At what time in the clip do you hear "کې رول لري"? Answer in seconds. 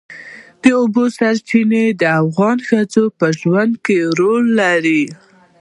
3.85-5.03